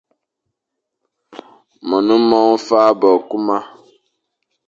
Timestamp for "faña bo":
2.65-3.11